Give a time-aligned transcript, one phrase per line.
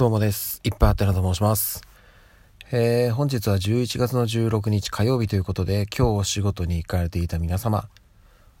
[0.00, 0.62] どうもです。
[0.64, 1.82] いっぱいあってなと申します。
[2.72, 7.86] えー、本日は11月の16日火曜日ということで、今日お仕事に行かれていた皆様、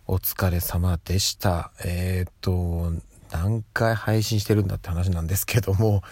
[0.06, 1.72] お疲れ様でした。
[1.82, 2.92] えー、っと、
[3.32, 6.02] 何回配信してるんだって話なんですけども、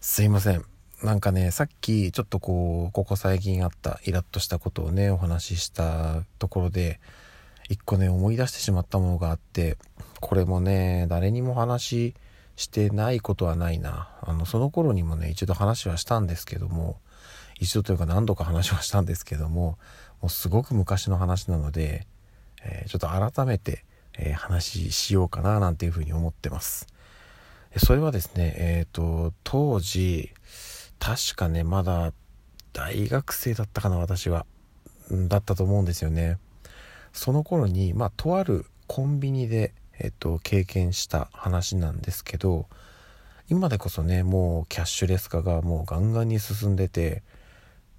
[0.00, 0.64] すいません。
[1.02, 7.00] なんかね、さっきちょっとこう、ここ最近あったイラッとしたことをね、お話ししたところで、
[7.68, 9.76] 一個ね、思い出してしまったものがあって、
[10.20, 12.14] これもね、誰にも話し
[12.56, 14.10] してないことはないな。
[14.22, 17.00] あの、その頃にもね、一度話はしたんですけども、
[17.58, 19.78] 一度というか何度か話はしたんですけども、
[20.20, 22.06] もうすごく昔の話なので、
[22.62, 23.84] えー、ちょっと改めて、
[24.18, 26.86] えー、話しようかななんていうふうに思ってます。
[27.76, 30.32] それはですね、えっ、ー、と、当時、
[30.98, 32.12] 確かね、まだ
[32.72, 34.44] 大学生だったかな、私は。
[35.10, 36.38] だったと思うんですよね。
[37.12, 42.66] その頃に、まあ、とあるコンビニで、えっと、経験した話なんですけど
[43.48, 47.22] 今でこそねもうキャッシュレス化がもうガンガンに進んでて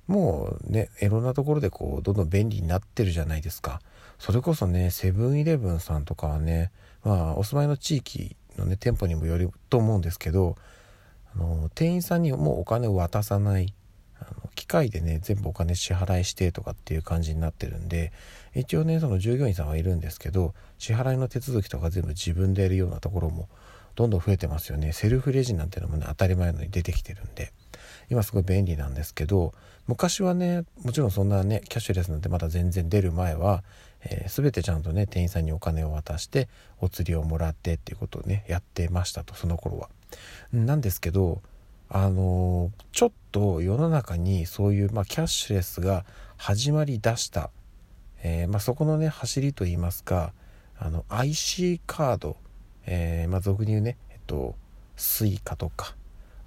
[0.07, 3.81] もうねいろんなところでこうどんどん便利になってるじゃないですか。
[4.19, 6.71] それこそねセブンイレブンさんとかはね
[7.03, 10.57] まあお住まいの地域のね店舗にもよると思うんですけど
[11.35, 13.73] あの店員さんにもうお金を渡さない
[14.55, 18.11] 機械でね全部お金支払いしてとかっていう感じになってるんで
[18.55, 23.47] 一応ねその従業員さんはいるんですけど支払いの手続きとか全部自分でやるようなところも
[23.95, 27.51] どんどん増えてますよねセルフレジなんてのもね当たり前のに出てきてるんで
[28.09, 29.53] 今すごい便利なんですけど
[29.87, 33.63] 昔はねもちろんそんなねキャッシュレスなんてまだ全然出る前は、
[34.03, 36.49] えー、全てちゃんとね店員さんにお金を渡して
[36.79, 39.89] お釣りをもらってっていうことをねやってましたとその頃は。
[40.51, 41.41] なんですけど
[41.93, 46.05] あの、ちょっと世の中にそういう、まあ、キャッシュレスが
[46.37, 47.51] 始まりだした
[48.23, 50.33] えー、まあ、そこのね走りといいますか
[50.77, 52.37] あの IC カード、
[52.85, 54.55] えー、まあ、俗に言うねえっと
[54.97, 55.95] Suica とか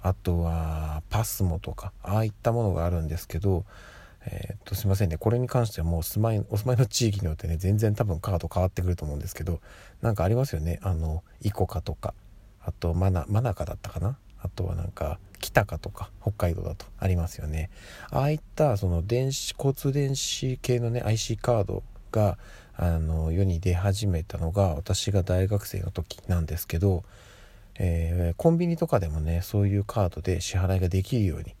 [0.01, 3.65] あとは PASMO とかああいったものがあるんですけど
[4.27, 9.59] えー、っとすいませんねこれに関してはもう住まいお住まいの地域によってね全然多分カード変わってくると思うんですけど
[10.01, 12.13] なんかありますよねあのイコカとか
[12.61, 17.69] あとマナマナカだったかなあとはなんか北かとか北海道だとありますよね。
[18.11, 22.37] ああいったその電子交通電子系のね IC カードが
[22.77, 27.03] あの世に出始めたのが私が大学生の時なんですけど、
[27.79, 31.55] えー、コンビニとかでもねそういうカードで支払いができるように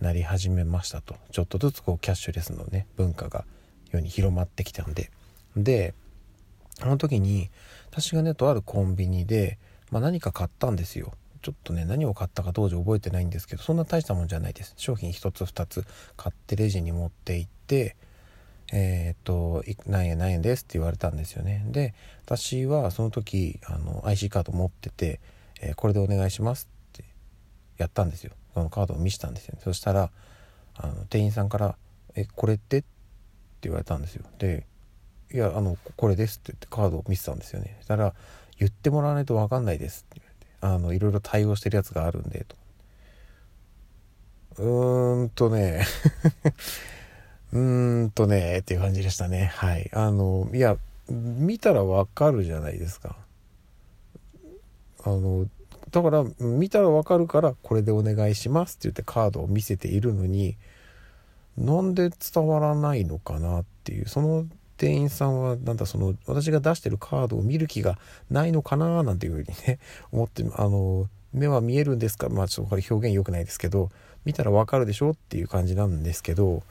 [0.00, 1.16] なり始めましたと。
[1.32, 3.44] ちょっとずつこうキャッシュレスのね文化が
[3.90, 5.10] 世に広まってきたんで。
[5.56, 5.94] で
[6.80, 7.50] あの時に
[7.90, 9.58] 私がねとあるコンビニで、
[9.90, 11.12] まあ、何か買ったんですよ。
[11.42, 14.74] ちょっとね何を買ったか当時覚えてないんですけどそんな大したもんじゃないです。
[14.76, 15.84] 商品1つ2つ
[16.16, 17.96] 買ってレジに持って行って
[18.72, 21.64] えー、っと何円何円ですって言われたんですよね。
[21.68, 21.94] で
[22.24, 25.20] 私はその時あの IC カード持ってて、
[25.60, 27.04] えー、これでお願いしますって
[27.78, 28.32] やったんですよ。
[28.54, 30.10] そのカードを見せたんですよ、ね、そしたら
[30.74, 31.76] あの店員さんから
[32.14, 32.86] 「えこれって?」って
[33.62, 34.24] 言われたんですよ。
[34.38, 34.66] で
[35.32, 37.76] 「いやあのこれです」って言ってカードを見せたんですよね。
[37.78, 38.14] そしたら
[38.58, 40.27] 「言ってもらわないと分かんないです」って。
[40.60, 42.56] あのいろいろ対応してるやつがあるんでと。
[44.58, 45.84] うーんとね。
[47.52, 49.52] うーんとねっていう感じでしたね。
[49.54, 49.90] はい。
[49.92, 50.76] あのいや
[51.08, 53.16] 見たらわかるじゃないですか。
[55.04, 55.46] あの
[55.90, 60.56] だから見たらわかるからこれでお願いしますって言ってカードを見せているのに
[61.56, 64.46] なんで伝わらないのかなっていうその
[64.78, 67.98] 店員さんはなんだその私が出してるカードを見る気が
[68.30, 69.78] ないのかななんていうふうにね
[70.12, 73.90] 思ってあの目は見えるんですかまあちょっとこれ表現良くないですけど
[74.24, 76.62] 見たらわかるでしょっていう感じなんですけど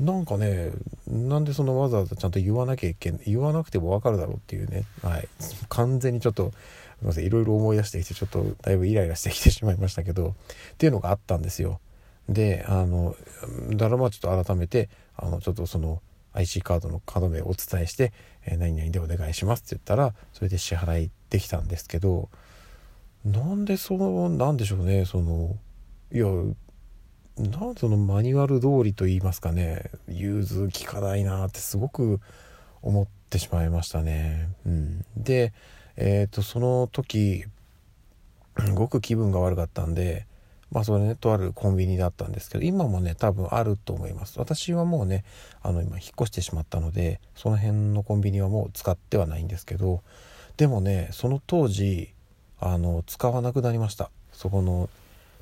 [0.00, 0.70] なんかね
[1.06, 5.28] なんでそのわざわざちゃんと言わなきゃいけない言わなくてもわかるだろうっていうねはい。
[5.68, 6.52] 完全にちょっと
[7.00, 10.28] すいませんいろいろ思い出してきてちょっとだいぶイライラしてきてしまいましたけど
[10.74, 11.80] っていうのがあったんですよ。
[12.28, 13.16] であの
[13.70, 16.00] だからまあちょっと改めてあのちょっとその
[16.34, 18.12] IC カードのカード名をお伝えして
[18.44, 22.28] 「えー、何々でお願いします」って言ったらそれで支払いできたんですけど
[23.24, 25.56] なんでそのなんでしょうねその
[26.12, 26.26] いや
[27.38, 32.20] なんそのマニュアル通りと言いますかね融通きかないなってすごく
[32.82, 34.48] 思ってしまいましたね。
[34.66, 35.52] うん、で
[35.96, 37.44] えっ、ー、とその時
[38.58, 40.26] すごく気分が悪かったんで
[40.72, 44.38] まあそれねとあるコンビニだったんですけど今もね多分あると思います。
[44.38, 45.22] 私はもうね
[45.62, 50.02] あの今引っ越してしまったのでその辺のコンビニはもう使ってはないんですけど
[50.56, 52.14] でもねその当時
[52.58, 54.10] あの使わなくなりました。
[54.32, 54.88] そこの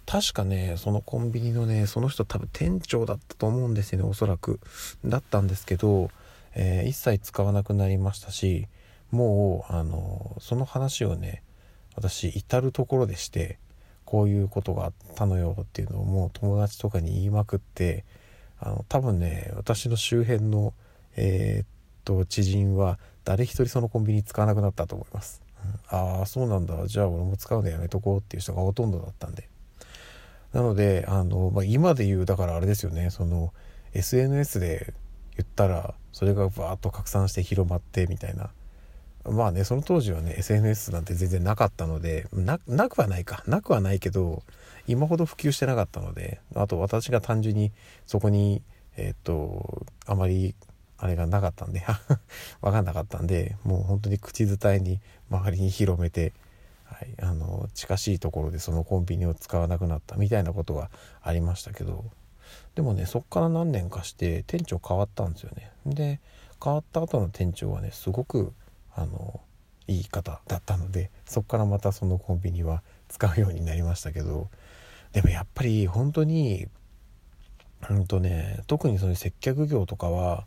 [0.04, 4.58] 確かねそのコンビニのねその人多分店長だったと思うんですよねおそらく。
[5.04, 6.10] だったんですけど、
[6.56, 8.66] えー、一切使わなくなりましたし
[9.12, 11.44] もうあのその話をね
[11.94, 13.58] 私至る所でして
[14.10, 18.04] こういうことがあったのよっていうのをもう友達とかに言いまくって
[18.58, 20.74] あの多分ね私の周辺の
[21.14, 21.66] えー、っ
[22.04, 25.42] と知人は誰一人そのコンビニ使わなくなったと思います、
[25.92, 26.88] うん、ああそうなんだ。
[26.88, 29.48] じゃあ俺も使うのやめとこうっていう人がほとんどだったんで。
[30.52, 33.10] なのであの、まあ、今で言うだからあれですよね。
[33.10, 33.52] その
[33.94, 34.92] SNS で
[35.36, 38.50] 言ったらそれがバーッと拡散して広まってみたいな。
[39.24, 42.58] まあねその当時はね SNS なんて全然なかったのでな
[42.88, 43.42] くはないか。
[43.46, 44.42] なくはないけど
[44.86, 47.72] 今ほど普及してなかったのであと私が単純に
[48.06, 48.62] そこに
[48.96, 50.54] えっ、とあまり
[50.98, 51.82] あれがなかったんで
[52.60, 55.00] 分かんなかったんでもう本当に口伝えに
[55.30, 56.32] 周りに広めて、
[56.84, 60.90] はい、あの近しいところでそのコンビニを使わなくなったみたいなことは
[61.22, 62.04] ありましたけど
[62.74, 65.70] でもねそっから何年かして店長変わったんですよね。
[65.86, 66.20] で
[66.62, 68.52] 変わった後の店長はねすごく
[68.94, 69.40] あの
[69.86, 74.48] いい方だったのでそっからまたそのコンビニは使うようになりましたけど
[75.12, 76.68] でもやっぱり本当に
[77.88, 80.46] うんとね特にその接客業とかは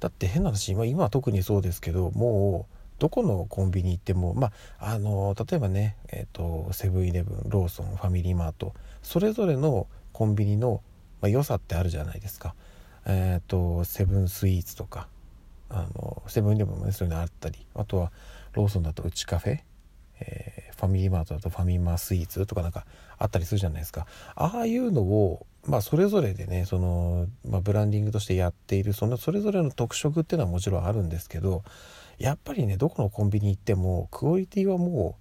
[0.00, 10.82] だって変な話今今は特にそうですけどもうどこのコンビニ行ってもまああの例えばねえっ、とセブンイレブンローソンファミリーマートそれぞれのコンビニの、
[11.20, 12.54] まあ、良さってあるじゃないですか。
[13.04, 15.08] えっ、ー、とセブンスイーツとか
[15.74, 18.12] あのセブンイレブンもねそういうのあったりあとは
[18.52, 19.58] ローソンだとうちカフェ、
[20.20, 22.86] えー、ファミリーマートだとファミマスイーツとかなんか
[23.18, 24.06] あったりするじゃないですか。
[24.36, 31.64] ああいうのをまあそれぞれでねその、まあ、ブランディングとしてやっているそのそれぞれの特色っていうのはもちろんあるんですけど
[32.18, 35.16] やっぱりねどこのコンビニ行ってもクオリティはも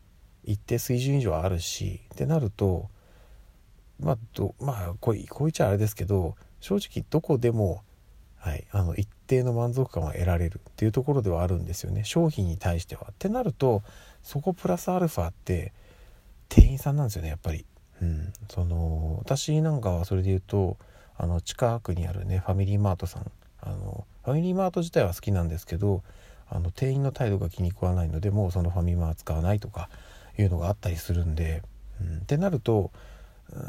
[0.45, 2.89] う一定水準以上あるしってなると
[4.00, 7.83] まあどまあこうこう言っちゃあれですけど正直どこでも、
[8.44, 12.04] はい、あの一定の満足感は得られるっていうところではあるんですよね。
[12.04, 13.07] 商品に対しては。
[13.10, 13.84] ってなると
[14.22, 15.72] そこプラスアルファって
[16.50, 17.66] 店員さんなんですよねやっぱり。
[18.01, 20.75] うん、その私なんかはそれで言うと
[21.16, 23.31] あの近くにあるねファミリーマートさん。
[23.62, 26.04] あのファミリーマート自体は好きなんですけど
[26.50, 29.88] あの店員の態度が気に食わないのでもうそのファミマは使わないとか
[30.38, 31.62] いうのがあったりするんで、
[32.01, 32.92] うん、ってなると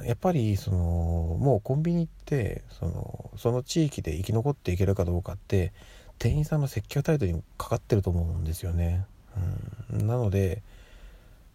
[0.05, 5.73] やっぱりそのもうコンビニってそのその地域で生き残っていけるかどうかって
[6.19, 9.05] 店員さんの接客態度にかかってると思うんですよね。
[9.93, 10.63] うん、なので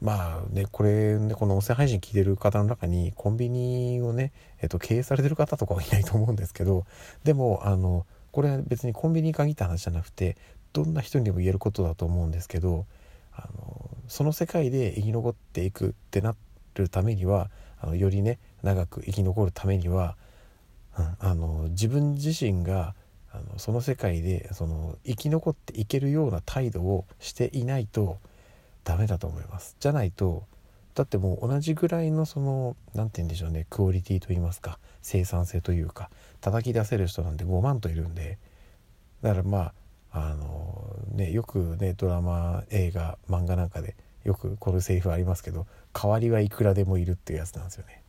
[0.01, 4.31] まあねこれねこの音声配信聞いてる方の中にコンビニをね、
[4.62, 6.86] えっと、経営されてる方とかはいないと思うんですけど
[7.24, 10.38] でもあのこれは別にコンビニに限った話じゃなくて
[10.72, 12.86] どんな人にでも言えることだと思うんですけど
[13.33, 16.36] あのその世界で生き残っていくってな
[16.75, 17.50] るためには
[17.81, 20.15] あのよりね長く生き残るためには、
[20.97, 22.95] うん、あの自分自身が
[23.31, 28.17] あのその世界でその生き残っていけるような態度をしていないと
[28.83, 29.75] ダメだと思います。
[29.79, 30.43] じゃないと
[30.95, 36.09] だってもう同じぐらいのその何て言うんでしょうねクオリティと言いますか生産性というか
[36.41, 38.37] 叩き出せる人なんて5万といるんで
[39.21, 39.73] だからまあ
[40.11, 48.04] あのねよくねドラマ映画漫画なんかでよくこのセリフありますけど代わりはいくらでもいるっていうやつなんですよね。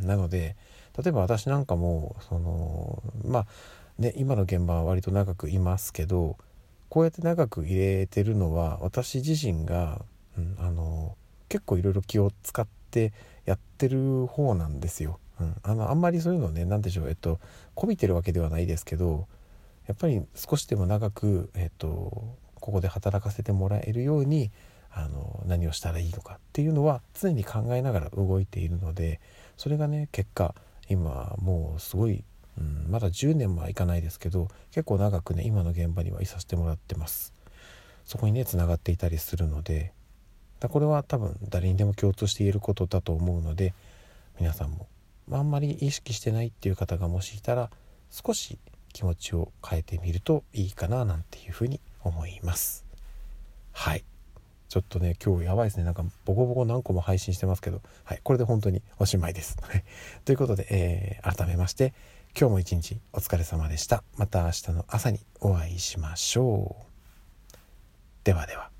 [0.00, 0.56] うん、なので
[0.98, 3.46] 例えば私なんかもそのまあ
[3.98, 6.36] ね今の現場は割と長くいますけど
[6.88, 10.04] こうやって長く入れてるのは私自身が
[10.38, 11.16] うん、あの
[11.48, 13.12] 結構いろいろ気を使って
[13.44, 15.18] やってる方なんですよ。
[15.40, 17.40] うん、あのあんまりそういうのね何でしょうえっと
[17.74, 19.26] こびてるわけではないですけど
[19.86, 24.52] やっぱり少しでも長く、えっと、ここで働かせてもらえるように
[24.94, 29.20] あの何をしたらいいのかっていうのは常に考えながら動いているので
[29.56, 30.54] それがね結果
[30.88, 32.24] 今もうすごい、
[32.58, 37.32] うん、まだ10年もはいかないですけど結構長くね今の現場にはいさせてもらってます。
[38.04, 39.92] そこにねつながっていたりするので
[40.60, 43.74] だこれは多分誰にでも共通して言えることだと思うので
[44.38, 44.86] 皆さんも
[45.30, 47.70] あんまり意識してないっていう方がもしいたら
[48.10, 48.58] 少し
[48.92, 52.84] 気持ちを変えてみるといいかななんていうふうに思います
[53.72, 54.04] はい
[54.72, 55.84] ちょっとね今日やばいですね。
[55.84, 57.82] なんかボコボコ何個も配信してますけど。
[58.04, 59.58] はいこれで本当におしまいです。
[60.24, 61.92] ということで、えー、改めまして
[62.34, 64.02] 今日も一日お疲れ様でした。
[64.16, 67.54] また明日の朝にお会いしましょう。
[68.24, 68.71] ではでは。